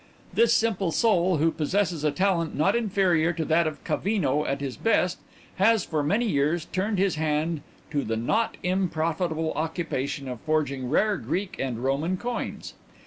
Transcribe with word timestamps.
This 0.33 0.51
simple 0.51 0.91
soul, 0.91 1.37
who 1.37 1.51
possesses 1.51 2.03
a 2.03 2.09
talent 2.09 2.55
not 2.55 2.75
inferior 2.75 3.33
to 3.33 3.45
that 3.45 3.67
of 3.67 3.83
Cavino 3.83 4.43
at 4.47 4.59
his 4.59 4.75
best, 4.75 5.19
has 5.57 5.83
for 5.85 6.01
many 6.01 6.25
years 6.27 6.65
turned 6.65 6.97
his 6.97 7.17
hand 7.17 7.61
to 7.91 8.03
the 8.03 8.17
not 8.17 8.57
unprofitable 8.65 9.53
occupation 9.55 10.27
of 10.27 10.41
forging 10.41 10.89
rare 10.89 11.17
Greek 11.17 11.55
and 11.59 11.83
Roman 11.83 12.17
coins. 12.17 12.73